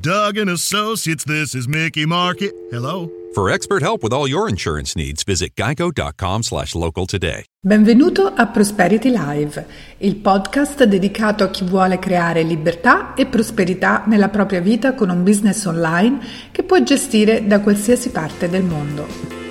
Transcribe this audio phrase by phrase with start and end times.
[0.00, 2.50] Doug and Associates, this is Mickey Marquis.
[2.70, 3.10] Hello?
[3.32, 7.44] For expert help with all your insurance needs, visit geico.com slash local today.
[7.60, 9.66] Benvenuto a Prosperity Live,
[9.98, 15.22] il podcast dedicato a chi vuole creare libertà e prosperità nella propria vita con un
[15.22, 16.18] business online
[16.50, 19.43] che può gestire da qualsiasi parte del mondo.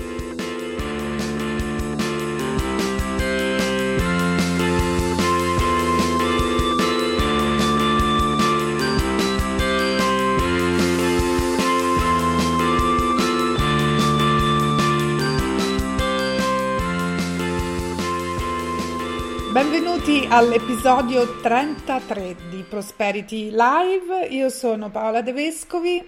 [20.35, 24.25] All'episodio 33 di Prosperity Live.
[24.31, 26.03] Io sono Paola De Vescovi.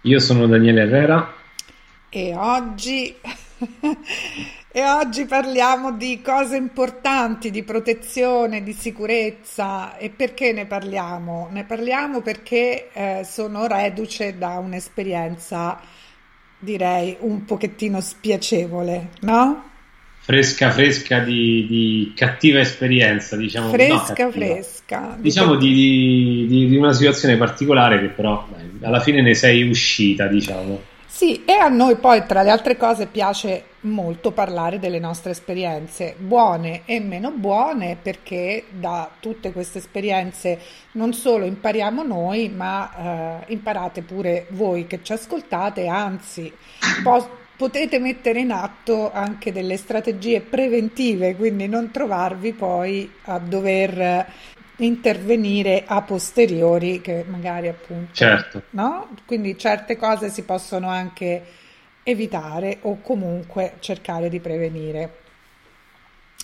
[0.00, 1.34] Io sono Daniele Herrera.
[2.08, 3.14] E oggi,
[4.72, 9.98] e oggi parliamo di cose importanti, di protezione, di sicurezza.
[9.98, 11.48] E perché ne parliamo?
[11.50, 15.78] Ne parliamo perché eh, sono reduce da un'esperienza,
[16.58, 19.74] direi, un pochettino spiacevole, no?
[20.26, 23.68] Fresca fresca di, di, cattiva esperienza, diciamo.
[23.68, 25.16] Fresca no, fresca.
[25.20, 30.26] Diciamo di, di, di, una situazione particolare che però dai, alla fine ne sei uscita,
[30.26, 30.80] diciamo.
[31.06, 36.16] Sì, e a noi poi tra le altre cose piace molto parlare delle nostre esperienze,
[36.18, 40.58] buone e meno buone, perché da tutte queste esperienze
[40.92, 46.52] non solo impariamo noi, ma eh, imparate pure voi che ci ascoltate, anzi,
[47.04, 54.26] po- potete mettere in atto anche delle strategie preventive, quindi non trovarvi poi a dover
[54.78, 58.62] intervenire a posteriori che magari appunto certo.
[58.70, 59.08] no?
[59.24, 61.44] quindi certe cose si possono anche
[62.02, 65.20] evitare o comunque cercare di prevenire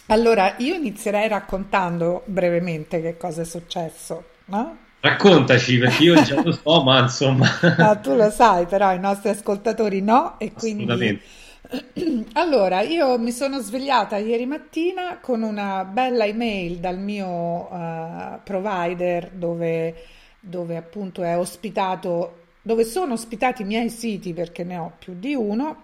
[0.07, 4.79] allora io inizierei raccontando brevemente che cosa è successo no?
[5.05, 7.49] Raccontaci perché io già lo so, ma insomma.
[7.77, 11.21] No, tu lo sai, però i nostri ascoltatori no, e quindi.
[12.35, 17.27] Allora, io mi sono svegliata ieri mattina con una bella email dal mio
[17.73, 19.95] uh, provider dove,
[20.39, 25.35] dove appunto è ospitato, dove sono ospitati i miei siti perché ne ho più di
[25.35, 25.83] uno,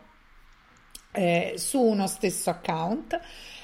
[1.13, 3.19] eh, su uno stesso account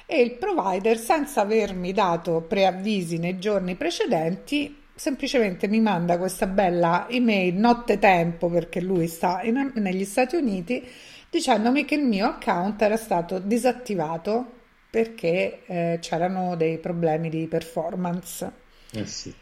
[0.06, 7.06] e il provider senza avermi dato preavvisi nei giorni precedenti semplicemente mi manda questa bella
[7.08, 10.86] email nottetempo perché lui sta in, negli Stati Uniti
[11.28, 14.52] dicendomi che il mio account era stato disattivato
[14.88, 18.52] perché eh, c'erano dei problemi di performance.
[18.92, 19.34] Eh sì.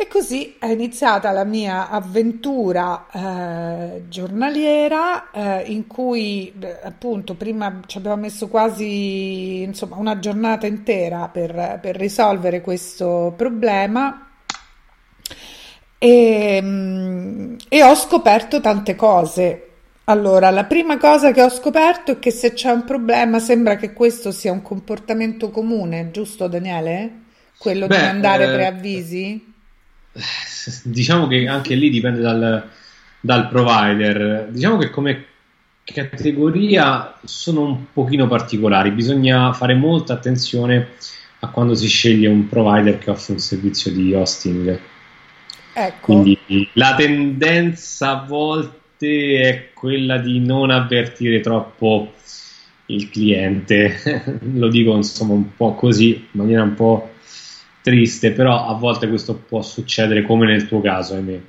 [0.00, 7.96] E così è iniziata la mia avventura eh, giornaliera eh, in cui appunto prima ci
[7.96, 14.27] abbiamo messo quasi insomma, una giornata intera per, per risolvere questo problema
[15.98, 19.64] e, mm, e ho scoperto tante cose.
[20.04, 23.92] Allora, la prima cosa che ho scoperto è che se c'è un problema sembra che
[23.92, 27.24] questo sia un comportamento comune, giusto Daniele?
[27.58, 29.52] Quello Beh, di mandare eh, preavvisi?
[30.84, 32.70] Diciamo che anche lì dipende dal,
[33.20, 34.46] dal provider.
[34.48, 35.24] Diciamo che come
[35.84, 40.88] categoria sono un pochino particolari, bisogna fare molta attenzione
[41.40, 44.80] a quando si sceglie un provider che offre un servizio di hosting
[45.80, 46.06] Ecco.
[46.06, 52.14] Quindi la tendenza a volte è quella di non avvertire troppo
[52.86, 57.10] il cliente, lo dico insomma un po' così, in maniera un po'
[57.80, 61.40] triste, però a volte questo può succedere come nel tuo caso, ahimè.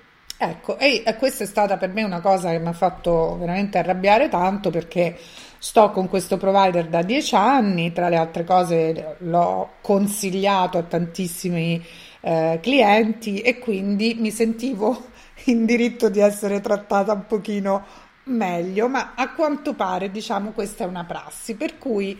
[0.41, 4.29] Ecco, e questa è stata per me una cosa che mi ha fatto veramente arrabbiare
[4.29, 5.18] tanto perché
[5.57, 11.83] sto con questo provider da dieci anni, tra le altre cose l'ho consigliato a tantissimi
[12.21, 15.12] eh, clienti e quindi mi sentivo
[15.45, 17.86] in diritto di essere trattata un pochino
[18.25, 22.18] meglio, ma a quanto pare diciamo questa è una prassi, per cui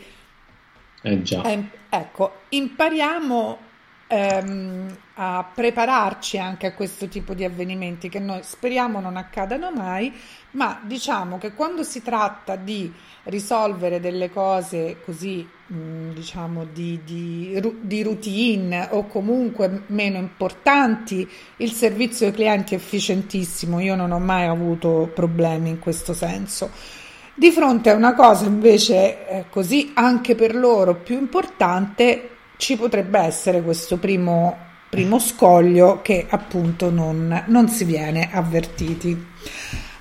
[1.02, 1.22] eh.
[1.28, 3.58] Eh, ecco, impariamo
[4.06, 10.10] ehm, a prepararci anche a questo tipo di avvenimenti che noi speriamo non accadano mai,
[10.52, 12.90] ma diciamo che quando si tratta di
[13.24, 21.28] risolvere delle cose così, mh, diciamo, di, di, di, routine o comunque meno importanti,
[21.58, 26.70] il servizio ai clienti è efficientissimo, io non ho mai avuto problemi in questo senso.
[27.34, 33.18] Di fronte a una cosa invece eh, così anche per loro più importante, ci potrebbe
[33.18, 39.28] essere questo primo, primo scoglio che appunto non, non si viene avvertiti.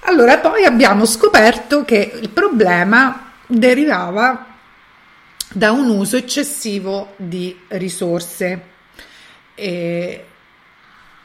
[0.02, 4.48] Allora, poi abbiamo scoperto che il problema derivava
[5.54, 8.78] da un uso eccessivo di risorse.
[9.54, 10.26] E,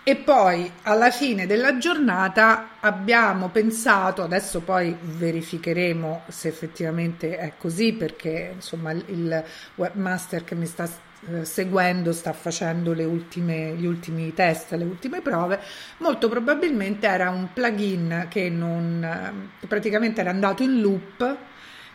[0.07, 7.95] e poi alla fine della giornata abbiamo pensato, adesso poi verificheremo se effettivamente è così
[7.95, 9.43] perché insomma il
[9.77, 10.87] webmaster che mi sta
[11.33, 15.61] eh, seguendo sta facendo ultime, gli ultimi test, le ultime prove,
[15.99, 21.37] molto probabilmente era un plugin che non, eh, praticamente era andato in loop,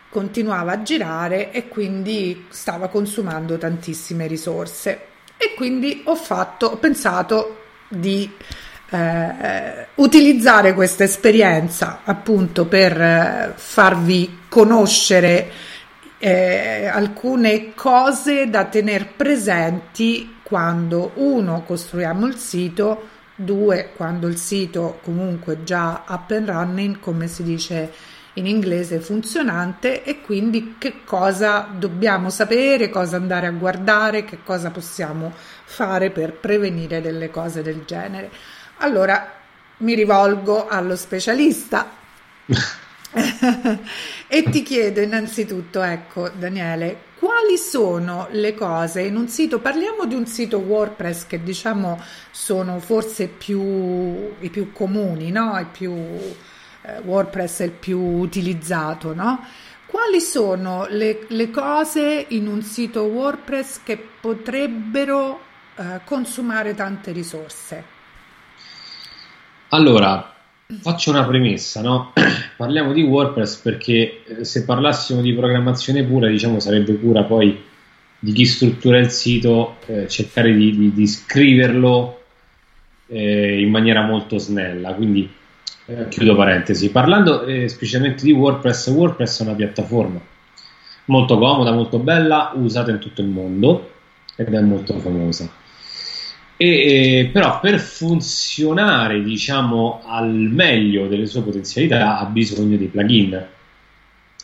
[0.10, 5.08] continuava a girare e quindi stava consumando tantissime risorse.
[5.38, 8.30] E quindi ho fatto, ho pensato di
[8.90, 15.52] eh, utilizzare questa esperienza appunto per eh, farvi conoscere
[16.20, 25.00] eh, alcune cose da tenere presenti quando uno costruiamo il sito, due quando il sito
[25.02, 27.92] comunque già up and running, come si dice
[28.34, 34.72] in inglese funzionante e quindi che cosa dobbiamo sapere, cosa andare a guardare, che cosa
[34.72, 35.34] possiamo
[35.64, 38.30] fare per prevenire delle cose del genere.
[38.78, 39.34] Allora
[39.78, 41.90] mi rivolgo allo specialista
[44.28, 50.16] e ti chiedo innanzitutto, ecco Daniele, quali sono le cose in un sito, parliamo di
[50.16, 52.02] un sito WordPress che diciamo
[52.32, 53.60] sono forse più,
[54.40, 55.68] i più comuni, no?
[55.72, 59.46] Più, eh, WordPress è il più utilizzato, no?
[59.86, 65.42] Quali sono le, le cose in un sito WordPress che potrebbero
[65.76, 67.84] eh, consumare tante risorse?
[69.70, 70.39] Allora,
[70.78, 72.14] faccio una premessa, no?
[72.56, 77.60] Parliamo di WordPress perché eh, se parlassimo di programmazione pura, diciamo, sarebbe pura poi
[78.20, 82.22] di chi struttura il sito, eh, cercare di, di, di scriverlo
[83.08, 84.94] eh, in maniera molto snella.
[84.94, 85.28] Quindi
[85.86, 86.92] eh, chiudo parentesi.
[86.92, 90.22] Parlando eh, specialmente di WordPress, WordPress è una piattaforma
[91.06, 93.92] molto comoda, molto bella, usata in tutto il mondo
[94.36, 95.50] ed è molto famosa.
[96.62, 103.48] E, eh, però per funzionare diciamo al meglio delle sue potenzialità ha bisogno dei plugin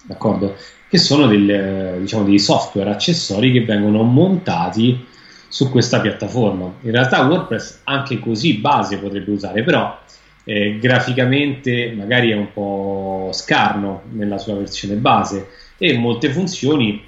[0.04, 0.56] d'accordo?
[0.88, 5.06] che sono del, diciamo, dei software accessori che vengono montati
[5.50, 10.00] su questa piattaforma in realtà WordPress anche così base potrebbe usare però
[10.46, 17.04] eh, graficamente magari è un po' scarno nella sua versione base e molte funzioni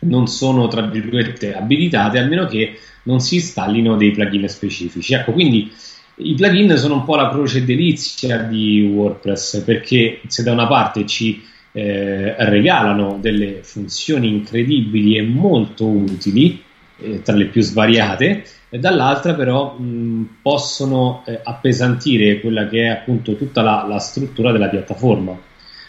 [0.00, 5.14] non sono tra virgolette abilitate almeno che non si installino dei plugin specifici.
[5.14, 5.72] Ecco, quindi
[6.16, 11.06] i plugin sono un po' la croce delizia di WordPress perché se da una parte
[11.06, 16.62] ci eh, regalano delle funzioni incredibili e molto utili,
[16.98, 23.36] eh, tra le più svariate, dall'altra però mh, possono eh, appesantire quella che è appunto
[23.36, 25.38] tutta la, la struttura della piattaforma.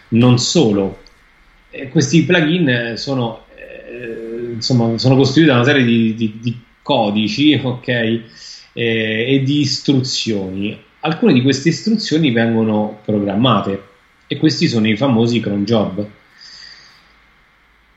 [0.09, 0.99] Non solo,
[1.69, 3.45] eh, questi plugin sono,
[3.87, 8.21] eh, insomma, sono costruiti da una serie di, di, di codici, ok, eh,
[8.73, 10.77] e di istruzioni.
[11.01, 13.83] Alcune di queste istruzioni vengono programmate
[14.27, 16.07] e questi sono i famosi cron job.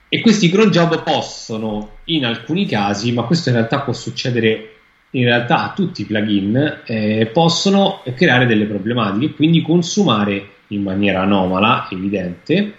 [0.08, 4.74] E questi cron job possono, in alcuni casi, ma questo in realtà può succedere
[5.12, 11.22] in realtà a tutti i plugin, eh, possono creare delle problematiche, quindi consumare in maniera
[11.22, 12.74] anomala, evidente,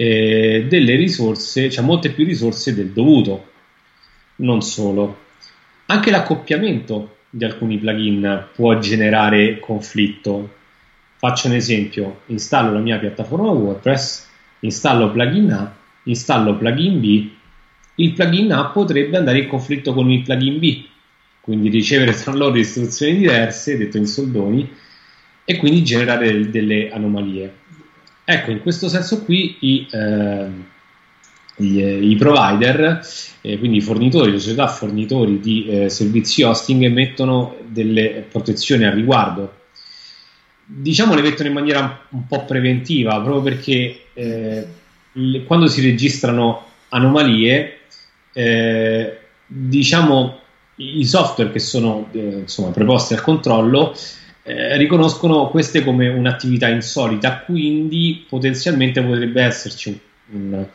[0.00, 3.50] eh, delle risorse, cioè molte più risorse del dovuto.
[4.36, 5.18] Non solo.
[5.86, 10.54] Anche l'accoppiamento di alcuni plugin può generare conflitto.
[11.18, 14.26] Faccio un esempio, installo la mia piattaforma WordPress,
[14.60, 17.28] installo plugin A, installo plugin B,
[17.96, 20.82] il plugin A potrebbe andare in conflitto con il plugin B,
[21.42, 24.66] quindi ricevere tra loro istruzioni diverse, detto in soldoni,
[25.44, 27.54] e quindi generare delle anomalie.
[28.32, 30.48] Ecco, in questo senso qui i, eh,
[31.56, 33.04] i, i provider
[33.40, 38.92] eh, quindi i fornitori, le società fornitori di eh, servizi hosting mettono delle protezioni al
[38.92, 39.54] riguardo.
[40.64, 44.66] Diciamo le mettono in maniera un po' preventiva, proprio perché eh,
[45.10, 47.80] le, quando si registrano anomalie,
[48.32, 50.38] eh, diciamo
[50.76, 53.92] i software che sono eh, insomma, preposti al controllo
[54.42, 60.00] eh, riconoscono queste come un'attività insolita, quindi potenzialmente potrebbe esserci
[60.32, 60.66] un,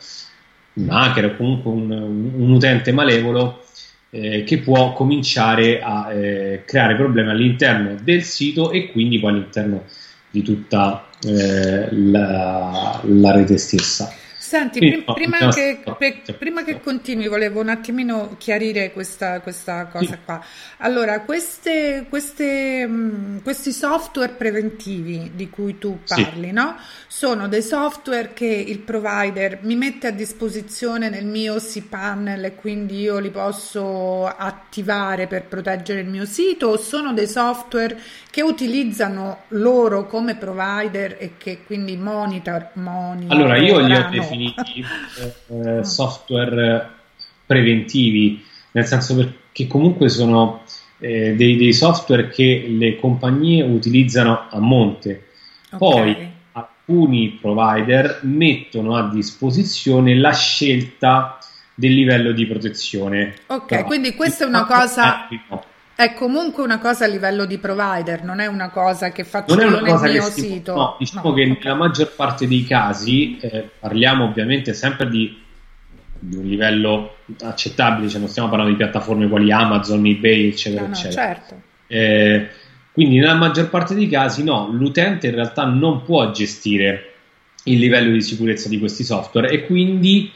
[0.74, 1.90] un hacker o comunque un,
[2.34, 3.64] un utente malevolo
[4.10, 9.84] eh, che può cominciare a eh, creare problemi all'interno del sito e quindi poi all'interno
[10.30, 14.12] di tutta eh, la, la rete stessa.
[14.46, 19.40] Senti, Quindi, prim- prima, no, che, pe- prima, che, continui, volevo un attimino chiarire questa,
[19.40, 20.18] questa cosa sì.
[20.24, 20.40] qua.
[20.78, 26.52] Allora, queste, queste, mh, questi software preventivi di cui tu parli, sì.
[26.52, 26.76] no?
[27.08, 33.00] Sono dei software che il provider mi mette a disposizione nel mio cPanel e quindi
[33.00, 37.98] io li posso attivare per proteggere il mio sito o sono dei software
[38.30, 44.35] che utilizzano loro come provider e che quindi monitor, monitor Allora, io li ho definiti
[45.48, 46.90] eh, software
[47.46, 50.62] preventivi, nel senso che comunque sono
[50.98, 55.28] eh, dei, dei, software che le compagnie utilizzano a monte.
[55.76, 56.30] Poi okay.
[56.52, 61.38] alcuni provider mettono a disposizione la scelta
[61.74, 63.34] del livello di protezione.
[63.46, 65.28] Ok, no, quindi questa è una cosa...
[65.96, 69.64] È comunque una cosa a livello di provider, non è una cosa che faccio non
[69.64, 70.74] io nel mio si, sito.
[70.74, 71.58] No, diciamo no, che okay.
[71.62, 75.42] nella maggior parte dei casi, eh, parliamo ovviamente sempre di,
[76.18, 80.92] di, un livello accettabile, cioè non stiamo parlando di piattaforme quali Amazon, eBay, eccetera, no,
[80.92, 81.22] eccetera.
[81.22, 81.62] Certo.
[81.86, 82.48] Eh,
[82.92, 87.14] quindi nella maggior parte dei casi no, l'utente in realtà non può gestire
[87.64, 90.30] il livello di sicurezza di questi software e quindi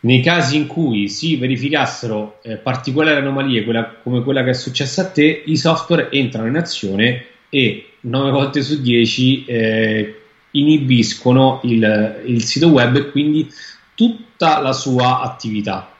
[0.00, 5.02] nei casi in cui si verificassero eh, particolari anomalie quella, come quella che è successa
[5.02, 10.20] a te, i software entrano in azione e 9 volte su 10 eh,
[10.52, 13.48] inibiscono il, il sito web e quindi
[13.94, 15.92] tutta la sua attività.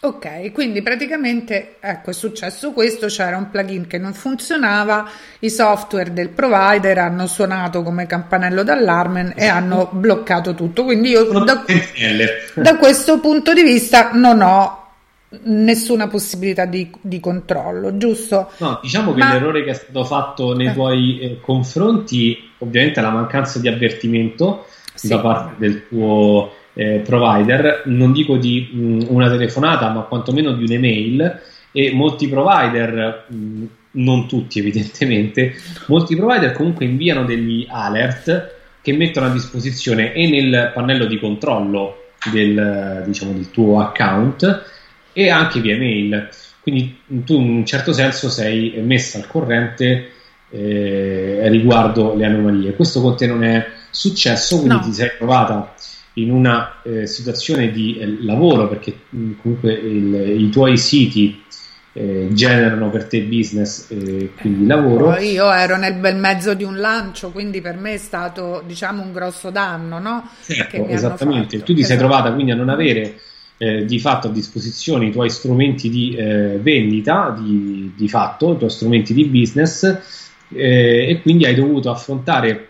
[0.00, 5.08] Ok, quindi praticamente ecco, è successo questo, c'era un plugin che non funzionava,
[5.40, 10.84] i software del provider hanno suonato come campanello d'allarme e hanno bloccato tutto.
[10.84, 11.64] Quindi io da,
[12.54, 14.84] da questo punto di vista non ho
[15.44, 18.50] nessuna possibilità di, di, controllo, giusto?
[18.58, 19.32] No, diciamo che Ma...
[19.32, 20.72] l'errore che è stato fatto nei eh.
[20.72, 25.08] tuoi eh, confronti, ovviamente è la mancanza di avvertimento sì.
[25.08, 30.64] da parte del tuo eh, provider, non dico di mh, una telefonata, ma quantomeno di
[30.64, 31.40] un'email
[31.72, 35.54] e molti provider, mh, non tutti evidentemente,
[35.86, 42.10] molti provider comunque inviano degli alert che mettono a disposizione e nel pannello di controllo
[42.30, 44.64] del, diciamo, del tuo account
[45.14, 46.28] e anche via mail.
[46.60, 50.10] Quindi tu in un certo senso sei messa al corrente
[50.50, 52.74] eh, riguardo le anomalie.
[52.74, 54.82] Questo con te non è successo, quindi no.
[54.82, 55.74] ti sei trovata
[56.18, 61.42] in una eh, situazione di eh, lavoro, perché mh, mm, comunque il, i tuoi siti
[61.92, 65.06] eh, generano per te business e quindi lavoro.
[65.12, 69.02] Poi io ero nel bel mezzo di un lancio, quindi per me è stato diciamo
[69.02, 70.28] un grosso danno, no?
[70.42, 71.58] Certo, esattamente.
[71.58, 71.86] Tu ti esatto.
[71.86, 73.20] sei trovata quindi a non avere
[73.58, 78.58] eh, di fatto a disposizione i tuoi strumenti di eh, vendita, di, di, fatto, i
[78.58, 79.82] tuoi strumenti di business
[80.50, 82.68] eh, e quindi hai dovuto affrontare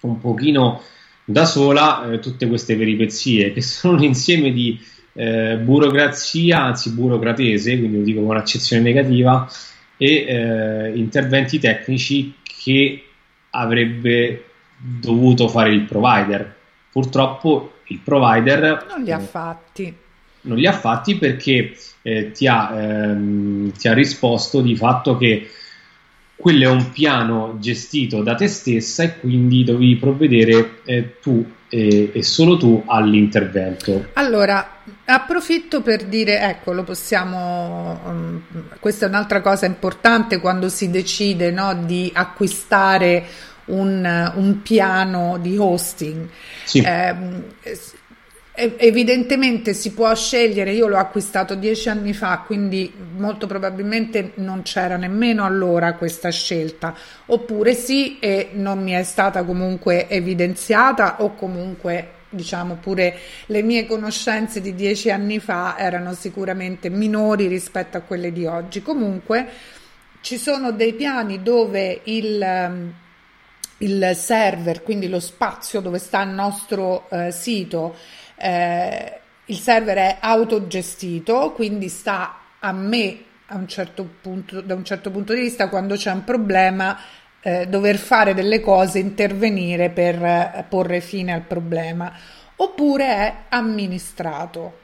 [0.00, 0.80] un pochino
[1.24, 4.78] da sola eh, tutte queste peripezie che sono un insieme di
[5.12, 9.48] eh, burocrazia, anzi burocratese, quindi lo dico con accezione negativa,
[9.96, 13.04] e eh, interventi tecnici che
[13.50, 14.44] avrebbe
[14.76, 16.56] dovuto fare il provider.
[16.90, 19.94] Purtroppo il provider non li ha fatti.
[20.42, 25.48] Non li ha fatti perché eh, ti ha, ehm, ti ha risposto di fatto che
[26.40, 32.10] quello è un piano gestito da te stessa e quindi dovevi provvedere eh, tu e,
[32.12, 34.08] e, solo tu all'intervento.
[34.14, 38.42] Allora, approfitto per dire, ecco, lo possiamo, um,
[38.80, 43.24] questa è un'altra cosa importante quando si decide no, di acquistare
[43.66, 46.28] un, un, piano di hosting.
[46.64, 46.80] Sì.
[46.80, 47.14] Eh,
[48.76, 54.98] Evidentemente si può scegliere, io l'ho acquistato dieci anni fa, quindi molto probabilmente non c'era
[54.98, 56.94] nemmeno allora questa scelta,
[57.26, 63.86] oppure sì e non mi è stata comunque evidenziata o comunque diciamo pure le mie
[63.86, 68.82] conoscenze di dieci anni fa erano sicuramente minori rispetto a quelle di oggi.
[68.82, 69.48] Comunque
[70.20, 72.92] ci sono dei piani dove il,
[73.78, 77.96] il server, quindi lo spazio dove sta il nostro eh, sito,
[78.40, 84.84] eh, il server è autogestito, quindi sta a me a un certo punto, da un
[84.84, 86.96] certo punto di vista quando c'è un problema
[87.42, 92.12] eh, dover fare delle cose, intervenire per eh, porre fine al problema,
[92.56, 94.79] oppure è amministrato.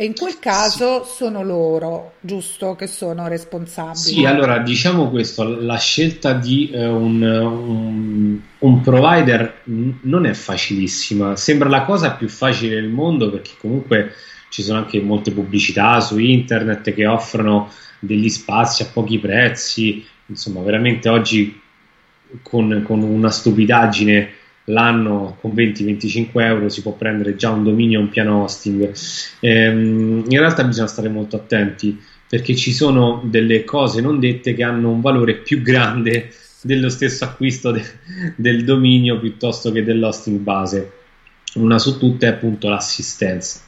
[0.00, 1.16] E in quel caso sì.
[1.16, 3.98] sono loro, giusto, che sono responsabili.
[3.98, 11.34] Sì, allora diciamo questo, la scelta di eh, un, un, un, provider non è facilissima,
[11.34, 14.12] sembra la cosa più facile del mondo perché comunque
[14.50, 20.60] ci sono anche molte pubblicità su internet che offrono degli spazi a pochi prezzi, insomma
[20.60, 21.60] veramente oggi
[22.42, 24.30] con, con una stupidaggine
[24.68, 28.92] l'anno con 20-25 euro si può prendere già un dominio un piano hosting.
[29.40, 34.62] Ehm, in realtà bisogna stare molto attenti perché ci sono delle cose non dette che
[34.62, 37.84] hanno un valore più grande dello stesso acquisto de-
[38.36, 40.92] del dominio piuttosto che dell'hosting base.
[41.54, 43.60] Una su tutte è appunto l'assistenza,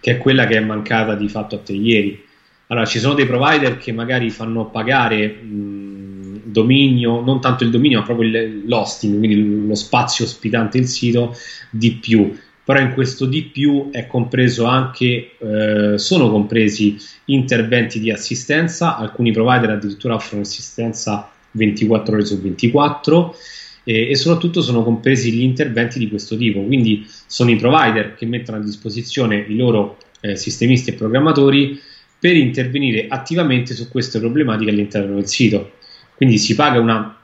[0.00, 2.26] che è quella che è mancata di fatto a te ieri.
[2.66, 6.19] Allora, ci sono dei provider che magari fanno pagare mh,
[6.50, 8.30] dominio, non tanto il dominio, ma proprio
[8.66, 11.34] l'hosting, quindi lo spazio ospitante il sito
[11.70, 12.36] di più.
[12.62, 19.32] Però in questo di più è compreso anche, eh, sono compresi interventi di assistenza, alcuni
[19.32, 23.34] provider addirittura offrono assistenza 24 ore su 24
[23.82, 28.26] e, e soprattutto sono compresi gli interventi di questo tipo, quindi sono i provider che
[28.26, 31.80] mettono a disposizione i loro eh, sistemisti e programmatori
[32.18, 35.72] per intervenire attivamente su queste problematiche all'interno del sito.
[36.20, 37.16] Quindi si paga una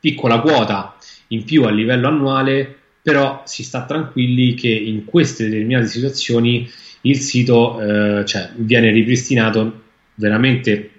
[0.00, 0.96] piccola quota
[1.28, 6.68] in più a livello annuale, però si sta tranquilli che in queste determinate situazioni
[7.02, 9.82] il sito eh, cioè, viene ripristinato
[10.16, 10.90] veramente,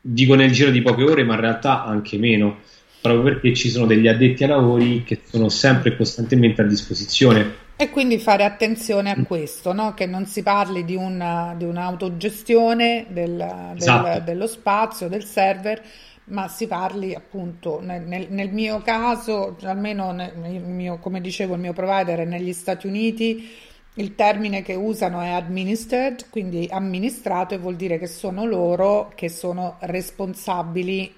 [0.00, 2.58] dico nel giro di poche ore, ma in realtà anche meno,
[3.00, 7.68] proprio perché ci sono degli addetti ai lavori che sono sempre e costantemente a disposizione.
[7.76, 9.94] E quindi fare attenzione a questo, no?
[9.94, 14.20] che non si parli di, una, di un'autogestione del, del, esatto.
[14.22, 15.82] dello spazio, del server,
[16.30, 21.60] ma si parli appunto nel, nel, nel mio caso, almeno nel mio, come dicevo, il
[21.60, 23.48] mio provider è negli Stati Uniti,
[23.94, 29.28] il termine che usano è administered, quindi amministrato e vuol dire che sono loro che
[29.28, 31.12] sono responsabili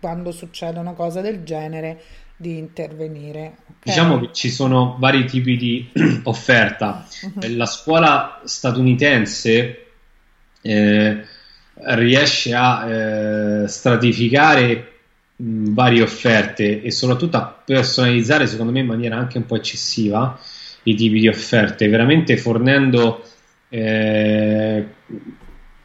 [0.00, 2.00] quando succedono cose del genere
[2.36, 3.56] di intervenire.
[3.58, 3.74] Okay.
[3.82, 5.90] Diciamo che ci sono vari tipi di
[6.24, 7.06] offerta.
[7.22, 7.56] Uh-huh.
[7.56, 9.86] La scuola statunitense
[10.60, 11.24] eh,
[11.74, 14.92] riesce a eh, stratificare
[15.36, 20.38] mh, varie offerte e soprattutto a personalizzare, secondo me, in maniera anche un po' eccessiva
[20.84, 23.24] i tipi di offerte, veramente fornendo
[23.68, 24.86] eh,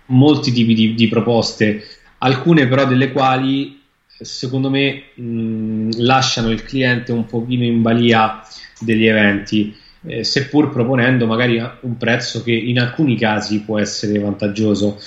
[0.08, 1.84] molti tipi di, di proposte,
[2.19, 8.41] alcune però delle quali secondo me mh, lasciano il cliente un pochino in balia
[8.80, 9.75] degli eventi,
[10.06, 14.99] eh, seppur proponendo magari un prezzo che in alcuni casi può essere vantaggioso.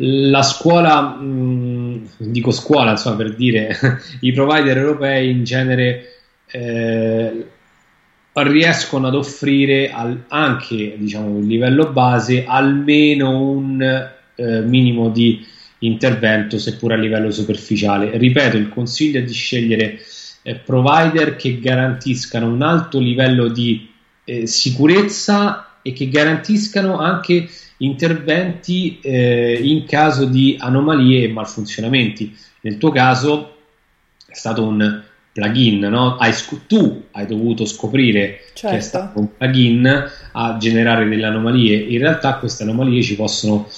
[0.00, 3.76] La scuola, mh, dico scuola insomma per dire,
[4.20, 7.46] i provider europei in genere eh,
[8.32, 13.82] riescono ad offrire al, anche diciamo, il livello base almeno un
[14.36, 15.44] eh, minimo di
[15.80, 18.16] intervento, seppur a livello superficiale.
[18.16, 19.98] Ripeto, il consiglio è di scegliere
[20.42, 23.90] eh, provider che garantiscano un alto livello di
[24.24, 27.48] eh, sicurezza e che garantiscano anche
[27.78, 32.36] interventi eh, in caso di anomalie e malfunzionamenti.
[32.62, 33.56] Nel tuo caso
[34.26, 36.16] è stato un plugin, no?
[36.16, 38.60] hai sc- tu hai dovuto scoprire certo.
[38.60, 38.86] che è certo.
[38.86, 41.76] stato un plugin a generare delle anomalie.
[41.76, 43.68] In realtà queste anomalie ci possono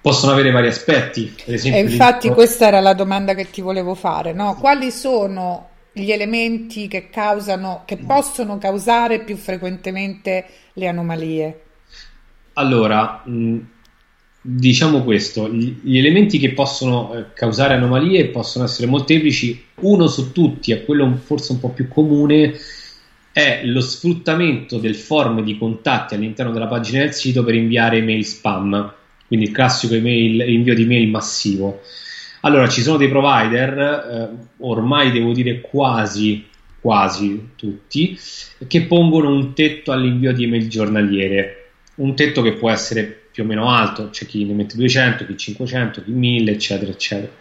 [0.00, 1.34] possono avere vari aspetti.
[1.44, 4.54] Esempio, e infatti, questa era la domanda che ti volevo fare: no?
[4.54, 11.62] quali sono gli elementi che causano, che possono causare più frequentemente le anomalie?
[12.58, 13.24] Allora,
[14.40, 19.64] diciamo questo: gli elementi che possono eh, causare anomalie possono essere molteplici.
[19.80, 22.54] Uno su tutti, è quello forse un po' più comune,
[23.32, 28.24] è lo sfruttamento del form di contatti all'interno della pagina del sito per inviare mail
[28.24, 28.96] spam
[29.28, 31.82] quindi il classico email, invio di mail massivo.
[32.40, 36.46] Allora, ci sono dei provider, eh, ormai devo dire quasi,
[36.80, 38.18] quasi tutti,
[38.66, 41.57] che pongono un tetto all'invio di email giornaliere,
[41.98, 45.36] un tetto che può essere più o meno alto, c'è chi ne mette 200, chi
[45.36, 47.32] 500, chi 1000, eccetera, eccetera.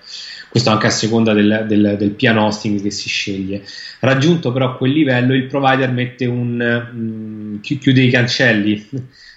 [0.49, 3.63] Questo anche a seconda del, del, del piano hosting che si sceglie.
[3.99, 8.87] Raggiunto però quel livello, il provider mette un um, chiude i cancelli,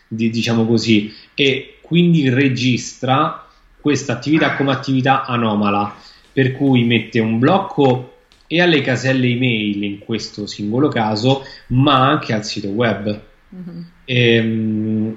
[0.07, 3.47] diciamo così, e quindi registra
[3.81, 5.97] questa attività come attività anomala,
[6.33, 12.33] per cui mette un blocco e alle caselle email in questo singolo caso, ma anche
[12.33, 13.21] al sito web.
[13.55, 13.83] Mm-hmm.
[14.11, 15.17] E, um,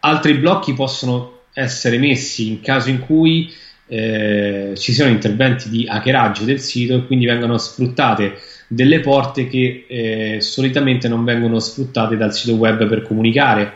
[0.00, 3.52] altri blocchi possono essere messi in caso in cui
[3.86, 9.84] eh, ci siano interventi di hackeraggio del sito e quindi vengono sfruttate delle porte che
[9.88, 13.74] eh, solitamente non vengono sfruttate dal sito web per comunicare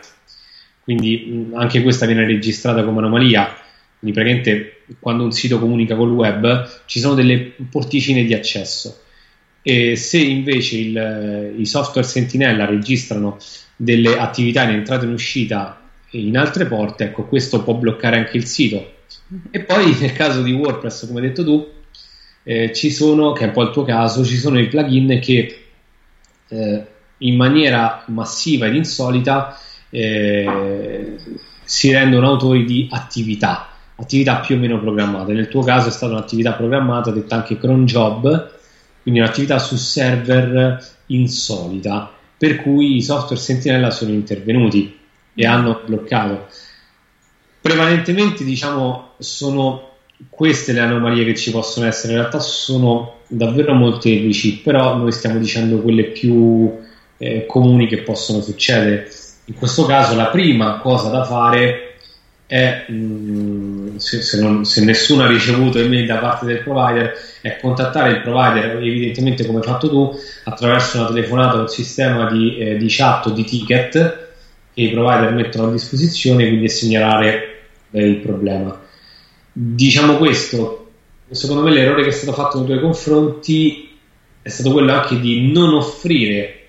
[0.85, 3.53] quindi mh, anche questa viene registrata come anomalia.
[3.99, 9.01] Quindi praticamente quando un sito comunica col web ci sono delle porticine di accesso.
[9.67, 13.39] E se invece il, i software sentinella registrano
[13.75, 18.37] delle attività in entrata e in uscita in altre porte, ecco, questo può bloccare anche
[18.37, 18.93] il sito.
[19.49, 21.67] E poi nel caso di WordPress, come hai detto tu,
[22.43, 25.63] eh, ci sono, che è un po' il tuo caso, ci sono i plugin che
[26.47, 26.85] eh,
[27.17, 29.57] in maniera massiva ed insolita
[29.89, 31.17] eh,
[31.63, 35.33] si rendono autori di attività, attività più o meno programmate.
[35.33, 38.53] Nel tuo caso è stata un'attività programmata, detta anche cron job,
[39.05, 44.97] quindi un'attività su server insolita, per cui i software Sentinella sono intervenuti
[45.35, 46.47] e hanno bloccato.
[47.61, 49.91] Prevalentemente, diciamo, sono
[50.27, 52.13] queste le anomalie che ci possono essere.
[52.13, 56.75] In realtà sono davvero molteplici, però noi stiamo dicendo quelle più
[57.19, 59.07] eh, comuni che possono succedere.
[59.45, 61.84] In questo caso, la prima cosa da fare
[62.47, 67.13] è, mh, mm, se, se, non, se, nessuno ha ricevuto email da parte del provider,
[67.41, 70.11] è contattare il provider, evidentemente come hai fatto tu,
[70.43, 73.91] attraverso una telefonata o un sistema di, eh, di chat o di ticket
[74.73, 78.77] che i provider mettono a disposizione, quindi segnalare il problema.
[79.51, 80.91] Diciamo questo,
[81.31, 83.97] secondo me l'errore che è stato fatto nei tuoi confronti
[84.41, 86.65] è stato quello anche di non offrire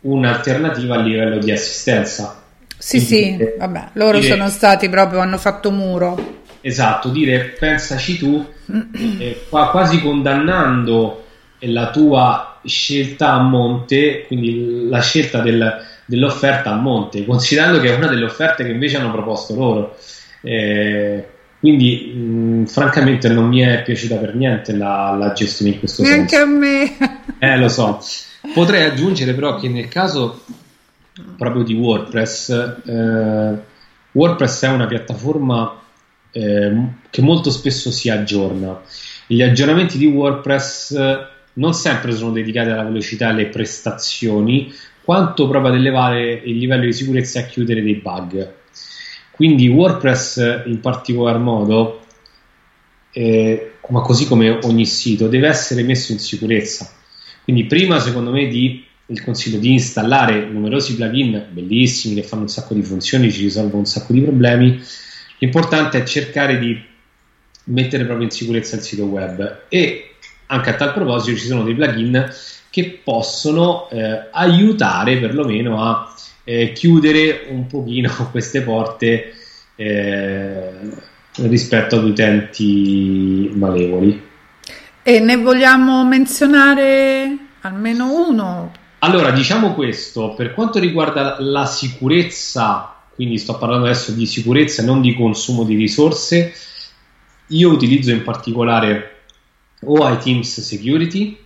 [0.00, 2.43] un'alternativa a livello di assistenza.
[2.84, 6.42] Sì, Quindi, sì, vabbè, loro dire, sono stati proprio, hanno fatto muro.
[6.60, 8.46] Esatto, dire pensaci tu,
[9.18, 11.24] eh, quasi condannando
[11.60, 17.96] la tua scelta a monte, quindi la scelta del, dell'offerta a monte, considerando che è
[17.96, 19.96] una delle offerte che invece hanno proposto loro.
[20.42, 21.26] Eh,
[21.60, 26.36] quindi, mh, francamente, non mi è piaciuta per niente la, la gestione in questo Neanche
[26.36, 26.58] senso.
[26.58, 27.54] Neanche a me.
[27.54, 27.98] eh, lo so.
[28.52, 30.42] Potrei aggiungere però che nel caso
[31.36, 32.50] proprio di WordPress,
[32.84, 33.58] eh,
[34.12, 35.80] WordPress è una piattaforma
[36.30, 38.80] eh, che molto spesso si aggiorna.
[39.26, 44.72] Gli aggiornamenti di WordPress non sempre sono dedicati alla velocità e alle prestazioni,
[45.04, 48.52] quanto proprio ad elevare il livello di sicurezza e a chiudere dei bug.
[49.30, 52.04] Quindi WordPress in particolar modo,
[53.12, 56.90] eh, ma così come ogni sito, deve essere messo in sicurezza.
[57.42, 62.48] Quindi prima secondo me di, il consiglio di installare numerosi plugin bellissimi che fanno un
[62.48, 64.80] sacco di funzioni, ci risolvono un sacco di problemi,
[65.38, 66.82] l'importante è cercare di
[67.64, 70.14] mettere proprio in sicurezza il sito web e
[70.46, 72.32] anche a tal proposito ci sono dei plugin
[72.70, 76.14] che possono eh, aiutare perlomeno a
[76.44, 79.32] eh, chiudere un pochino queste porte
[79.76, 80.70] eh,
[81.36, 84.32] rispetto ad utenti malevoli.
[85.02, 88.72] E ne vogliamo menzionare almeno uno?
[89.04, 94.86] Allora, diciamo questo, per quanto riguarda la sicurezza, quindi sto parlando adesso di sicurezza e
[94.86, 96.54] non di consumo di risorse,
[97.48, 99.24] io utilizzo in particolare
[99.80, 101.36] o iTeams Security,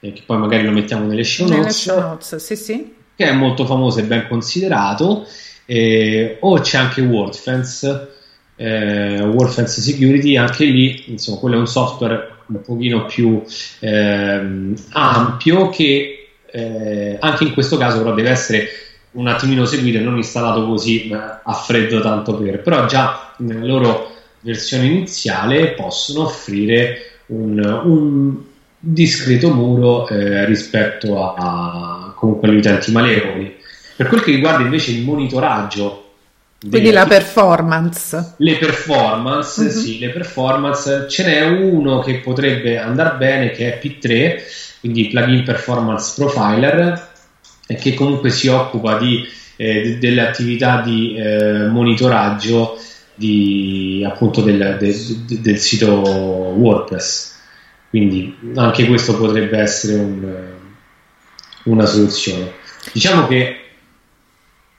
[0.00, 2.94] eh, che poi magari lo mettiamo nelle show notes, nelle show notes sì, sì.
[3.16, 5.26] che è molto famoso e ben considerato,
[5.64, 8.08] eh, o c'è anche WordFence,
[8.54, 13.42] eh, WordFence Security, anche lì, insomma, quello è un software un pochino più
[13.80, 16.15] eh, ampio che
[16.56, 18.68] eh, anche in questo caso però deve essere
[19.12, 24.12] un attimino seguito e non installato così a freddo tanto per, però già nella loro
[24.40, 28.36] versione iniziale possono offrire un, un
[28.78, 33.56] discreto muro eh, rispetto a, a, comunque agli utenti malevoli.
[33.96, 36.12] Per quel che riguarda invece il monitoraggio,
[36.68, 39.70] quindi la performance, le performance, mm-hmm.
[39.70, 44.42] sì, le performance, ce n'è uno che potrebbe andare bene che è P3,
[44.86, 47.10] quindi plugin performance profiler,
[47.66, 52.78] che comunque si occupa di, eh, delle attività di eh, monitoraggio
[53.14, 57.34] di, appunto del, de, del sito WordPress
[57.96, 60.52] quindi anche questo potrebbe essere un,
[61.64, 62.52] una soluzione.
[62.92, 63.60] Diciamo che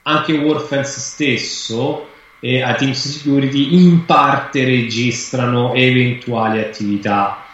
[0.04, 7.47] anche WordFence stesso e a Teams Security in parte registrano eventuali attività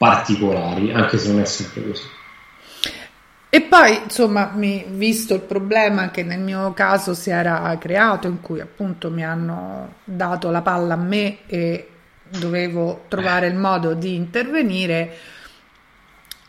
[0.00, 2.04] particolari, anche se non è sempre così.
[3.50, 8.40] E poi, insomma, mi, visto il problema che nel mio caso si era creato, in
[8.40, 11.88] cui appunto mi hanno dato la palla a me e
[12.30, 15.14] dovevo trovare il modo di intervenire,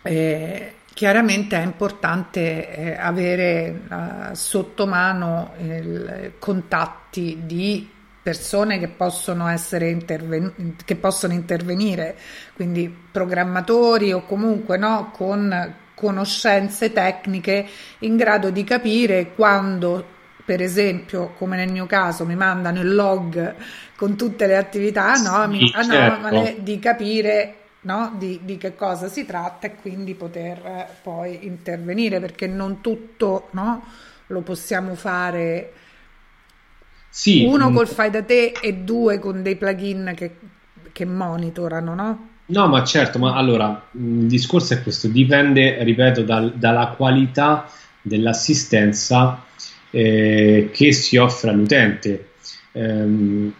[0.03, 5.55] eh, chiaramente è importante eh, avere uh, sotto mano
[6.39, 7.90] contatti di
[8.21, 12.15] persone che possono, essere interven- che possono intervenire,
[12.53, 17.67] quindi programmatori o comunque no, con conoscenze tecniche
[17.99, 23.55] in grado di capire quando per esempio, come nel mio caso, mi mandano il log
[23.95, 26.61] con tutte le attività no, mi, anomale certo.
[26.61, 32.19] di capire no, di, di, che cosa si tratta e quindi poter eh, poi intervenire,
[32.19, 33.85] perché non tutto no,
[34.27, 35.73] lo possiamo fare
[37.13, 40.35] sì, uno col fai da te e due con dei plugin che,
[40.93, 42.29] che monitorano, no?
[42.45, 47.69] No, ma certo, ma allora il discorso è questo, dipende, ripeto, dal, dalla qualità
[48.01, 49.43] dell'assistenza
[49.89, 52.29] eh, che si offre all'utente.
[52.71, 53.51] Eh,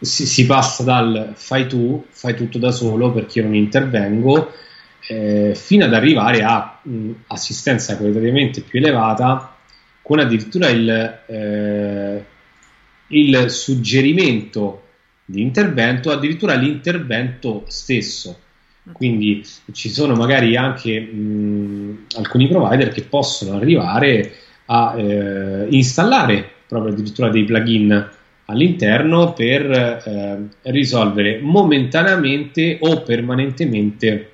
[0.00, 4.52] si, si, passa dal fai tu, fai tutto da solo perché io non intervengo,
[5.08, 9.56] eh, fino ad arrivare a mh, assistenza qualitativamente più elevata
[10.00, 10.88] con addirittura il,
[11.26, 12.24] eh,
[13.10, 14.82] il suggerimento
[15.24, 18.38] di intervento, addirittura l'intervento stesso.
[18.92, 24.32] Quindi ci sono magari anche mh, alcuni provider che possono arrivare
[24.66, 28.08] a eh, installare proprio addirittura dei plugin
[28.46, 34.30] all'interno per eh, risolvere momentaneamente o permanentemente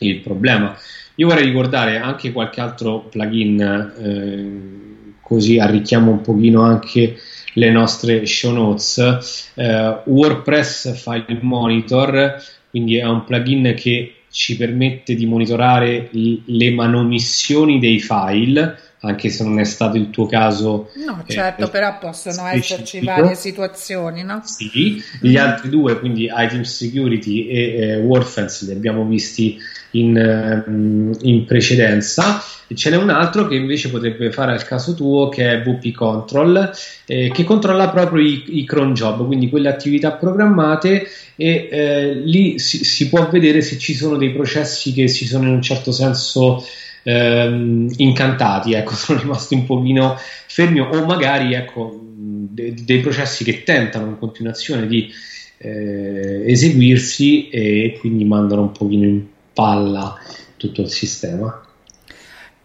[0.00, 0.76] il problema.
[1.16, 7.16] Io vorrei ricordare anche qualche altro plugin, eh, così arricchiamo un pochino anche
[7.58, 9.52] le nostre show notes.
[9.54, 17.78] Eh, WordPress File Monitor, quindi è un plugin che ci permette di monitorare le manomissioni
[17.78, 20.90] dei file anche se non è stato il tuo caso.
[20.94, 22.74] No, eh, certo, eh, però possono specifico.
[22.74, 24.42] esserci varie situazioni, no?
[24.44, 29.58] Sì, gli altri due, quindi Item Security e eh, WordFence, li abbiamo visti
[29.92, 32.42] in, mm, in, precedenza.
[32.74, 36.70] Ce n'è un altro che invece potrebbe fare al caso tuo, che è VP Control,
[37.06, 42.58] eh, che controlla proprio i, i cron job, quindi quelle attività programmate e eh, lì
[42.58, 45.92] si, si può vedere se ci sono dei processi che si sono in un certo
[45.92, 46.62] senso
[47.02, 53.62] ehm, incantati, ecco, sono rimasti un pochino fermi o magari ecco, de- dei processi che
[53.62, 55.10] tentano in continuazione di
[55.58, 60.16] eh, eseguirsi e quindi mandano un pochino in palla
[60.56, 61.62] tutto il sistema.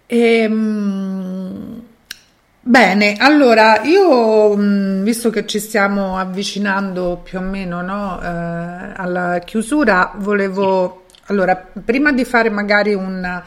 [0.05, 1.81] Ehm,
[2.59, 4.55] bene, allora io
[5.01, 12.11] visto che ci stiamo avvicinando più o meno no, eh, alla chiusura, volevo allora prima
[12.11, 13.41] di fare magari un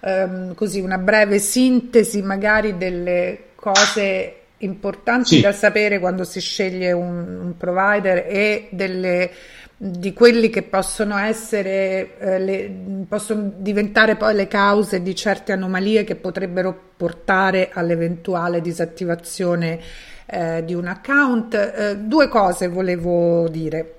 [0.00, 5.40] ehm, così una breve sintesi magari delle cose importanti sì.
[5.40, 9.30] da sapere quando si sceglie un, un provider e delle,
[9.76, 12.70] di quelli che possono essere, eh, le,
[13.08, 19.80] possono diventare poi le cause di certe anomalie che potrebbero portare all'eventuale disattivazione
[20.26, 21.54] eh, di un account.
[21.54, 23.94] Eh, due cose volevo dire.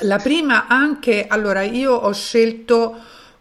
[0.00, 2.96] La prima anche, allora io ho scelto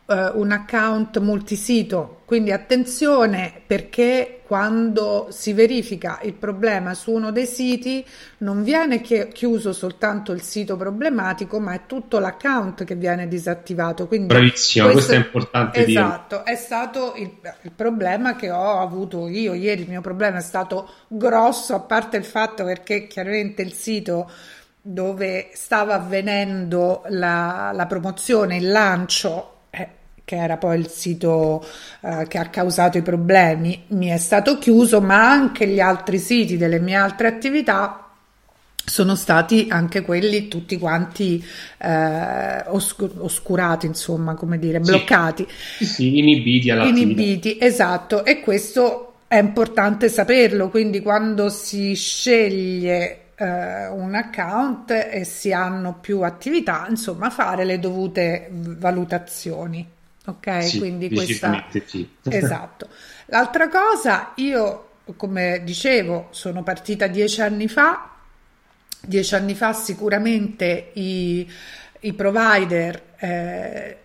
[0.05, 7.45] eh, un account multisito, quindi attenzione perché quando si verifica il problema su uno dei
[7.45, 8.05] siti
[8.39, 14.07] non viene chiuso soltanto il sito problematico, ma è tutto l'account che viene disattivato.
[14.07, 16.51] Quindi Bravissimo, questo, questo è importante esatto, dire.
[16.51, 20.89] è stato il, il, problema che ho avuto io ieri, il mio problema è stato
[21.07, 24.29] grosso, a parte il fatto perché chiaramente il sito
[24.81, 29.52] dove stava avvenendo la, la promozione, il lancio
[30.25, 31.65] che era poi il sito
[32.01, 36.57] eh, che ha causato i problemi, mi è stato chiuso, ma anche gli altri siti
[36.57, 38.03] delle mie altre attività
[38.85, 41.43] sono stati anche quelli tutti quanti
[41.77, 45.47] eh, oscur- oscurati, insomma, come dire, bloccati.
[45.77, 53.87] Sì, sì inibiti Inibiti, esatto, e questo è importante saperlo, quindi quando si sceglie eh,
[53.87, 59.87] un account e si hanno più attività, insomma, fare le dovute valutazioni.
[60.25, 61.65] Ok, sì, quindi questa...
[61.85, 62.09] Sì.
[62.29, 62.87] Esatto.
[63.25, 68.09] L'altra cosa, io come dicevo, sono partita dieci anni fa.
[69.05, 71.49] Dieci anni fa sicuramente i,
[72.01, 73.97] i provider eh,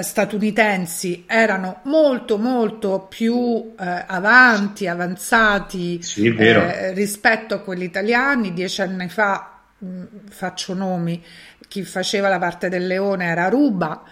[0.00, 8.52] statunitensi erano molto molto più eh, avanti, avanzati sì, eh, rispetto a quelli italiani.
[8.52, 11.24] Dieci anni fa, mh, faccio nomi,
[11.66, 14.02] chi faceva la parte del leone era Ruba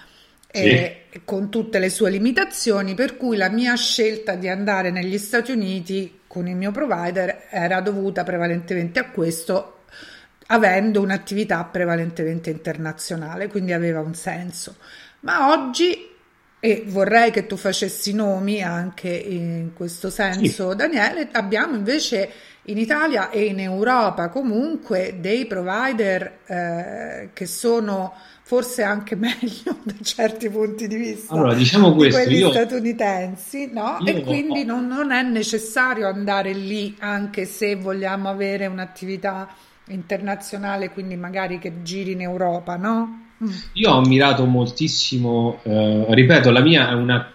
[0.52, 0.60] sì.
[0.60, 5.52] eh, con tutte le sue limitazioni, per cui la mia scelta di andare negli Stati
[5.52, 9.84] Uniti con il mio provider era dovuta prevalentemente a questo,
[10.46, 14.76] avendo un'attività prevalentemente internazionale, quindi aveva un senso.
[15.20, 16.08] Ma oggi,
[16.58, 20.76] e vorrei che tu facessi nomi anche in questo senso, sì.
[20.76, 22.30] Daniele, abbiamo invece
[22.66, 28.14] in Italia e in Europa comunque dei provider eh, che sono
[28.52, 33.98] forse anche meglio da certi punti di vista allora, diciamo questo, quelli io, statunitensi, no?
[34.04, 39.48] E quindi non, non, è necessario andare lì anche se vogliamo avere un'attività
[39.86, 43.20] internazionale, quindi magari che giri in Europa, no?
[43.72, 47.32] Io ho ammirato moltissimo, eh, ripeto, la mia è una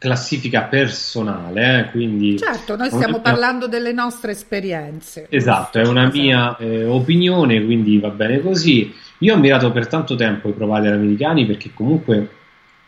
[0.00, 2.38] classifica personale, eh, quindi...
[2.38, 3.20] Certo, noi stiamo mia...
[3.20, 5.26] parlando delle nostre esperienze.
[5.28, 8.94] Esatto, è una mia eh, opinione, quindi va bene così.
[9.18, 12.30] Io ho ammirato per tanto tempo i provider americani perché comunque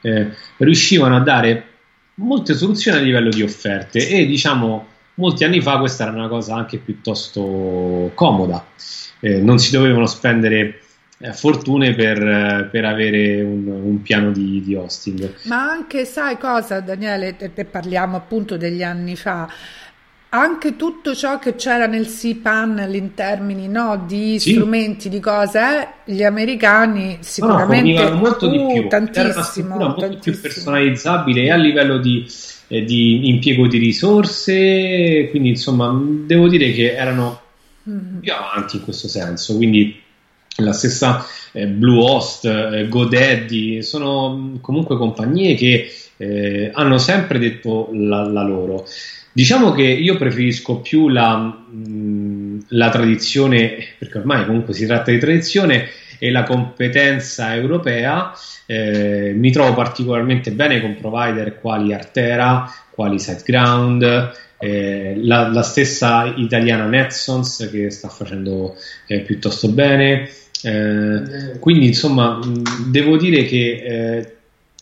[0.01, 1.66] eh, riuscivano a dare
[2.14, 6.55] molte soluzioni a livello di offerte e diciamo molti anni fa questa era una cosa
[6.55, 8.64] anche piuttosto comoda,
[9.20, 10.81] eh, non si dovevano spendere
[11.33, 15.35] fortune per, eh, per, avere un, un piano di, di, hosting.
[15.45, 19.49] Ma anche, sai cosa, Daniele, e parliamo appunto degli anni fa,
[20.35, 24.53] anche tutto ciò che c'era nel C-Panel in termini no, di sì.
[24.53, 28.89] strumenti, di cose, eh, gli americani sicuramente no, molto uh, di più.
[28.89, 30.21] tantissimo, molto tantissimo.
[30.21, 32.27] più personalizzabile e a livello di,
[32.69, 37.41] eh, di, impiego di risorse, quindi insomma devo dire che erano
[37.91, 38.21] mm.
[38.21, 40.01] più avanti in questo senso, quindi
[40.57, 48.27] la stessa eh, Bluehost, eh, GoDaddy, sono comunque compagnie che eh, hanno sempre detto la,
[48.29, 48.87] la, loro.
[49.33, 55.19] Diciamo che io preferisco più la, mh, la tradizione, perché ormai comunque si tratta di
[55.19, 55.88] tradizione,
[56.23, 58.33] e la competenza europea.
[58.67, 66.33] Eh, mi trovo particolarmente bene con provider quali Artera, quali SiteGround, eh, la, la, stessa
[66.37, 68.77] italiana Netsons che sta facendo
[69.09, 70.31] eh, piuttosto bene.
[70.64, 72.40] Eh, quindi insomma
[72.87, 74.33] devo dire che eh,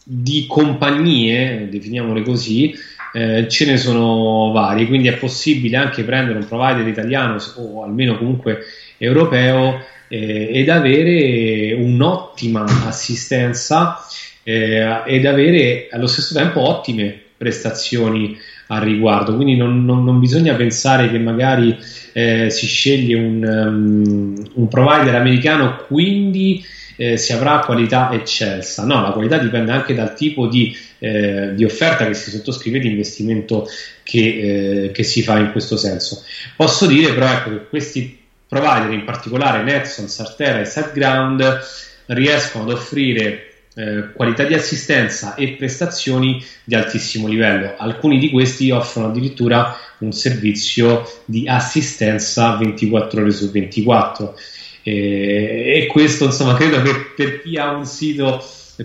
[0.02, 2.74] di compagnie, definiamole così,
[3.12, 8.16] eh, ce ne sono varie, quindi è possibile anche prendere un provider italiano o almeno
[8.16, 8.60] comunque
[8.98, 13.98] europeo eh, ed avere un'ottima assistenza
[14.42, 18.36] eh, ed avere allo stesso tempo ottime prestazioni
[18.70, 19.34] al riguardo.
[19.34, 21.76] Quindi non, non, non bisogna pensare che magari
[22.12, 26.64] eh, si sceglie un, um, un, provider americano, quindi
[26.96, 28.84] eh, si avrà qualità eccelsa.
[28.84, 32.88] No, la qualità dipende anche dal tipo di, eh, di offerta che si sottoscrive, di
[32.88, 33.66] investimento
[34.02, 36.22] che, eh, che, si fa in questo senso.
[36.56, 41.60] Posso dire però ecco, che questi provider, in particolare Netson, Sartera e SiteGround,
[42.06, 47.74] riescono ad offrire eh, qualità di assistenza e prestazioni di altissimo livello.
[47.76, 54.38] Alcuni di questi offrono addirittura un servizio di assistenza 24 ore su 24
[54.82, 58.42] e, e questo insomma credo che per chi ha un sito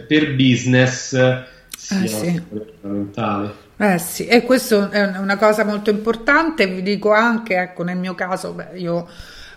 [0.07, 1.09] per business
[1.77, 2.41] sia eh sì.
[2.49, 3.63] fondamentale.
[3.77, 8.15] Eh sì, e questo è una cosa molto importante, vi dico anche, ecco, nel mio
[8.15, 9.05] caso, beh, io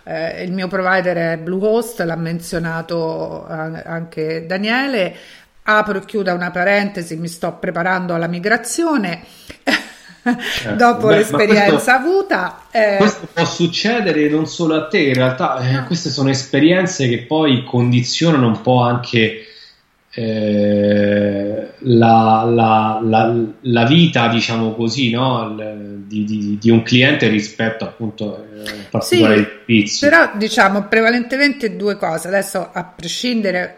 [0.09, 5.15] eh, il mio provider è Bluehost, l'ha menzionato anche Daniele.
[5.63, 9.21] Apro e chiudo una parentesi, mi sto preparando alla migrazione.
[10.23, 10.73] Certo.
[10.75, 12.95] Dopo Beh, l'esperienza questo, avuta, eh...
[12.97, 15.85] questo può succedere non solo a te, in realtà eh, no.
[15.85, 19.45] queste sono esperienze che poi condizionano un po' anche
[20.11, 25.55] eh, la, la, la, la, vita, diciamo così, no?
[26.09, 30.09] Di, di, di, un cliente rispetto appunto eh, particolari sì, servizi.
[30.09, 32.27] Però diciamo prevalentemente due cose.
[32.27, 33.77] Adesso a prescindere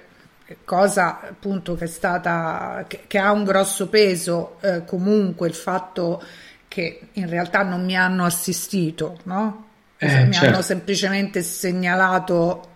[0.64, 6.22] cosa appunto che è stata che, che ha un grosso peso eh, comunque il fatto
[6.68, 9.68] che in realtà non mi hanno assistito, no?
[9.98, 10.48] Eh, mi certo.
[10.48, 12.70] hanno semplicemente segnalato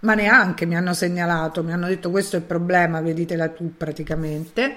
[0.00, 4.76] ma neanche mi hanno segnalato, mi hanno detto questo è il problema, veditela tu praticamente.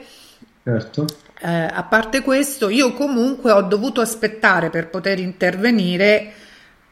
[0.63, 1.05] Certo.
[1.41, 6.31] Eh, a parte questo, io comunque ho dovuto aspettare per poter intervenire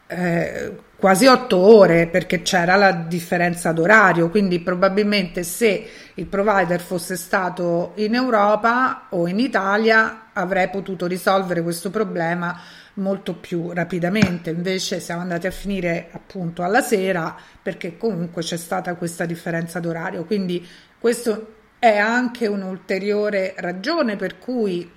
[0.06, 7.16] eh, quasi otto ore perché c'era la differenza d'orario, quindi probabilmente se il provider fosse
[7.16, 12.60] stato in Europa o in Italia avrei potuto risolvere questo problema
[12.94, 18.94] molto più rapidamente, invece siamo andati a finire appunto alla sera perché comunque c'è stata
[18.96, 20.64] questa differenza d'orario, quindi
[20.98, 24.88] questo è anche un'ulteriore ragione per cui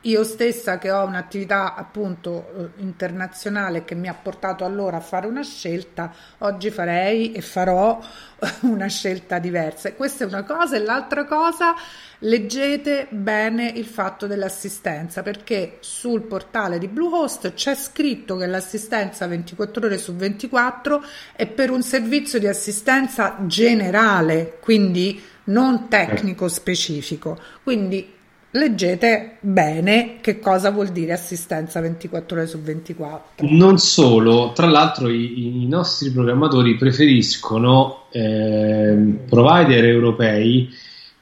[0.00, 5.26] io stessa che ho un'attività appunto eh, internazionale che mi ha portato allora a fare
[5.26, 8.00] una scelta, oggi farei e farò
[8.62, 9.92] una scelta diversa.
[9.92, 11.74] Questa è una cosa e l'altra cosa,
[12.20, 19.84] leggete bene il fatto dell'assistenza perché sul portale di Bluehost c'è scritto che l'assistenza 24
[19.84, 27.38] ore su 24 è per un servizio di assistenza generale, quindi non tecnico specifico.
[27.62, 28.14] Quindi
[28.50, 33.46] leggete bene che cosa vuol dire assistenza 24 ore su 24.
[33.48, 38.96] Non solo, tra l'altro i, i nostri programmatori preferiscono eh,
[39.28, 40.68] provider europei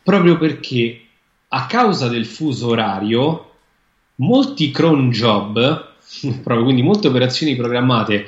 [0.02, 1.00] proprio perché
[1.48, 3.50] a causa del fuso orario
[4.16, 5.92] molti cron job,
[6.42, 8.26] proprio, quindi molte operazioni programmate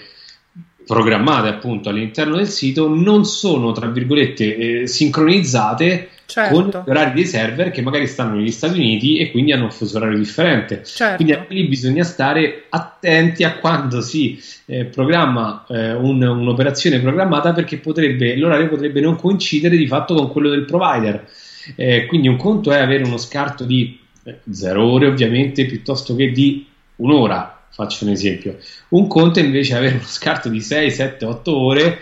[0.87, 6.55] programmate appunto all'interno del sito non sono tra virgolette eh, sincronizzate certo.
[6.55, 9.72] con gli orari dei server che magari stanno negli Stati Uniti e quindi hanno un
[9.72, 10.82] fuso orario differente.
[10.84, 11.16] Certo.
[11.16, 17.78] Quindi lì bisogna stare attenti a quando si eh, programma eh, un, un'operazione programmata perché
[17.78, 21.26] potrebbe, l'orario potrebbe non coincidere di fatto con quello del provider.
[21.74, 26.30] Eh, quindi un conto è avere uno scarto di eh, zero ore ovviamente piuttosto che
[26.30, 26.64] di
[26.97, 28.59] un'ora faccio un esempio.
[28.89, 32.01] Un conto invece avere uno scarto di 6, 7, 8 ore,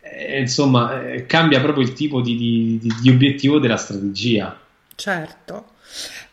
[0.00, 4.58] eh, insomma, eh, cambia proprio il tipo di, di, di obiettivo della strategia.
[4.96, 5.66] Certo.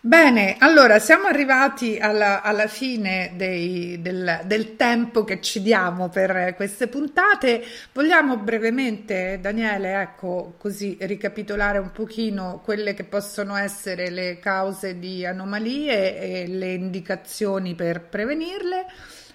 [0.02, 6.54] Bene, allora siamo arrivati alla, alla fine dei, del, del, tempo che ci diamo per
[6.56, 7.62] queste puntate.
[7.92, 15.26] Vogliamo brevemente, Daniele, ecco, così ricapitolare un pochino quelle che possono essere le cause di
[15.26, 18.86] anomalie e le indicazioni per prevenirle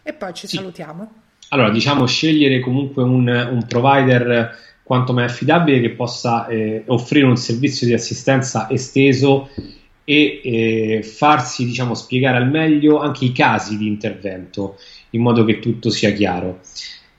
[0.02, 0.56] e poi ci sì.
[0.56, 1.12] salutiamo.
[1.50, 7.36] Allora, diciamo scegliere comunque un, un provider quanto mai affidabile che possa eh, offrire un
[7.36, 9.50] servizio di assistenza esteso
[10.04, 14.76] e eh, farsi diciamo, spiegare al meglio anche i casi di intervento
[15.10, 16.60] in modo che tutto sia chiaro.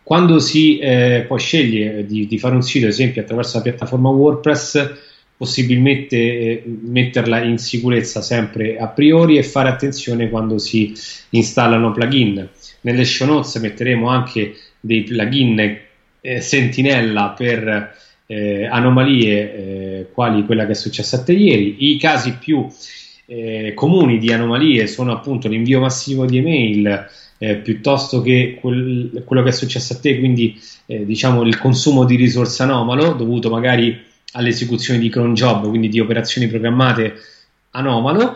[0.04, 4.10] Quando si eh, poi sceglie di, di, fare un sito, ad esempio attraverso la piattaforma
[4.10, 4.94] WordPress,
[5.36, 10.94] possibilmente eh, metterla in sicurezza sempre a priori e fare attenzione quando si
[11.32, 12.48] installano plugin.
[12.82, 15.80] Nelle show notes metteremo anche dei plugin
[16.22, 17.96] eh, sentinella per
[18.28, 21.92] eh, anomalie eh, quali quella che è successa a te ieri.
[21.92, 22.68] I casi più
[23.28, 27.08] eh, comuni di anomalie sono appunto l'invio massivo di email
[27.38, 32.06] eh, piuttosto che quel, quello che è successo a te, quindi eh, diciamo il consumo
[32.06, 34.04] di risorse anomalo dovuto magari
[34.34, 37.14] all'esecuzione di cron job, quindi di operazioni programmate
[37.72, 38.34] anomalo.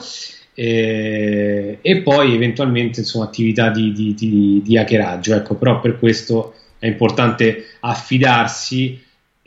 [0.53, 6.55] Eh, e poi eventualmente insomma attività di, di, di, di hackeraggio ecco però per questo
[6.79, 8.99] è importante affidarsi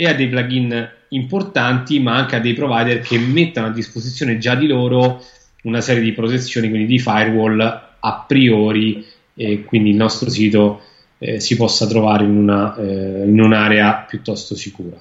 [0.03, 4.55] e a dei plugin importanti, ma anche a dei provider che mettano a disposizione già
[4.55, 5.25] di loro
[5.63, 10.83] una serie di protezioni, quindi di firewall a priori, e quindi il nostro sito
[11.19, 15.01] eh, si possa trovare in, una, eh, in, un'area piuttosto sicura.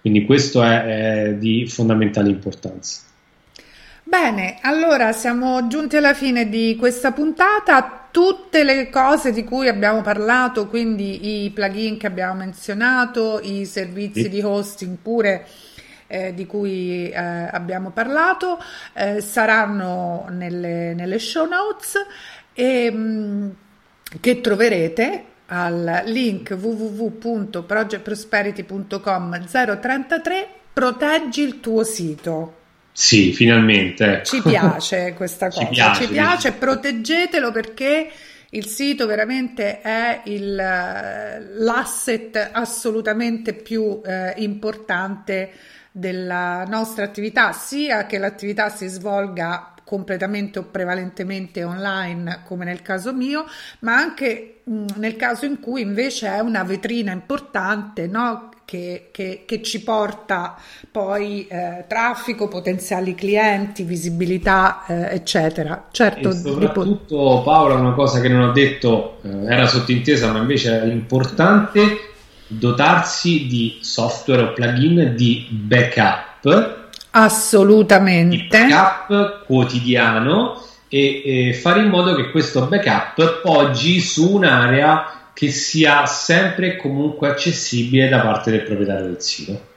[0.00, 3.02] Quindi questo è, è di fondamentale importanza.
[4.02, 8.01] Bene, allora siamo giunti alla fine di questa puntata.
[8.12, 14.24] Tutte le cose di cui abbiamo parlato, quindi i plugin che abbiamo menzionato, i servizi
[14.24, 14.28] sì.
[14.28, 15.46] di hosting pure
[16.08, 21.94] eh, di cui eh, abbiamo parlato, eh, saranno nelle, nelle, show notes
[22.52, 23.48] e mh, mm,
[24.20, 32.60] che troverete al link www.projectprosperity.com 033 proteggi il tuo sito
[32.92, 34.04] sì, finalmente.
[34.04, 34.24] Ecco.
[34.24, 38.10] Ci piace questa cosa, ci piace, ci piace proteggetelo perché
[38.50, 45.50] il sito veramente è il, l'asset assolutamente più eh, importante
[45.90, 53.12] della nostra attività, sia che l'attività si svolga completamente o prevalentemente online come nel caso
[53.12, 53.46] mio,
[53.80, 58.50] ma anche mh, nel caso in cui invece è una vetrina importante, no?
[58.72, 60.56] Che, che, che ci porta
[60.90, 65.88] poi eh, traffico, potenziali clienti, visibilità, eh, eccetera.
[65.90, 70.80] Certo, e soprattutto Paola, una cosa che non ho detto eh, era sottintesa, ma invece
[70.80, 72.12] è importante
[72.46, 76.88] dotarsi di software o plugin di backup.
[77.10, 78.36] Assolutamente.
[78.36, 85.50] Di backup quotidiano e, e fare in modo che questo backup poggi su un'area che
[85.50, 89.70] sia sempre e comunque accessibile da parte del proprietario del sito.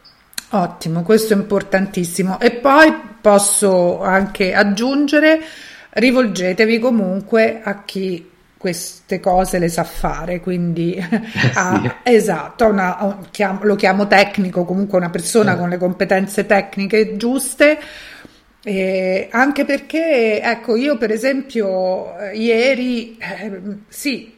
[0.49, 2.39] Ottimo, questo è importantissimo.
[2.39, 5.41] E poi posso anche aggiungere,
[5.89, 11.21] rivolgetevi comunque a chi queste cose le sa fare, quindi eh
[11.53, 15.57] a, esatto, una, a, chiamo, lo chiamo tecnico, comunque una persona sì.
[15.59, 17.77] con le competenze tecniche giuste.
[18.63, 24.34] Eh, anche perché, ecco, io per esempio eh, ieri, eh, sì,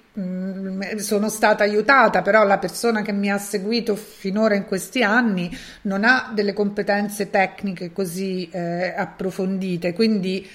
[0.97, 6.03] sono stata aiutata, però la persona che mi ha seguito finora in questi anni non
[6.03, 10.47] ha delle competenze tecniche così eh, approfondite, quindi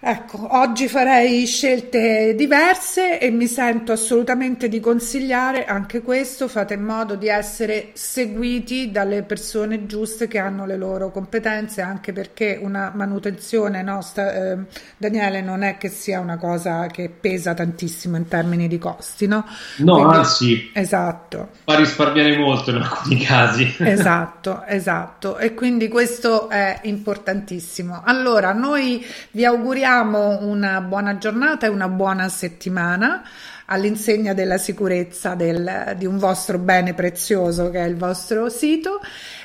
[0.00, 6.84] Ecco, oggi farei scelte diverse e mi sento assolutamente di consigliare anche questo, fate in
[6.84, 12.92] modo di essere seguiti dalle persone giuste che hanno le loro competenze, anche perché una
[12.94, 14.58] manutenzione nostra, eh,
[14.96, 19.44] Daniele, non è che sia una cosa che pesa tantissimo in termini di costi, no?
[19.78, 21.48] No, Quindi, anzi, esatto.
[21.64, 23.74] fa risparmiare molto in alcuni casi.
[23.82, 28.00] esatto, esatto, e quindi questo è importantissimo.
[28.04, 33.22] Allora, noi vi auguriamo auguriamo una buona giornata e una buona settimana.
[33.70, 38.98] all'insegna della sicurezza del, di un vostro bene prezioso che è il vostro sito.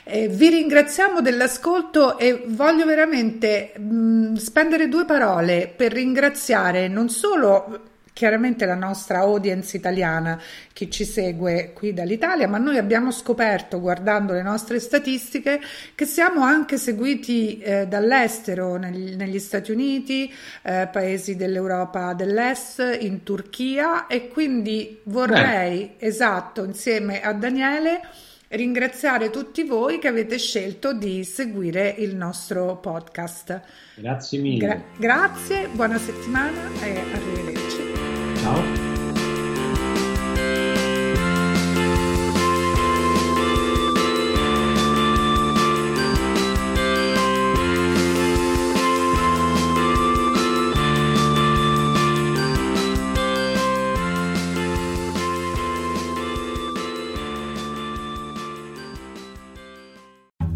[0.06, 7.82] Eh, vi ringraziamo dell'ascolto e voglio veramente mh, spendere due parole per ringraziare non solo
[8.14, 10.40] chiaramente la nostra audience italiana,
[10.72, 15.60] chi ci segue qui dall'Italia, ma noi abbiamo scoperto, guardando le nostre statistiche,
[15.96, 23.24] che siamo anche seguiti eh, dall'estero, negli, negli, Stati Uniti, eh, paesi dell'Europa dell'Est, in
[23.24, 26.06] Turchia e quindi vorrei, Beh.
[26.06, 28.02] esatto, insieme a Daniele,
[28.50, 33.62] ringraziare tutti voi che avete scelto di seguire il nostro podcast.
[33.96, 34.66] Grazie mille.
[34.66, 37.93] Gra- grazie, buona settimana e arrivederci.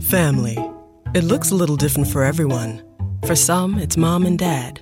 [0.08, 0.58] Family.
[1.14, 2.82] It looks a little different for everyone.
[3.26, 4.82] For some, it's mom and dad.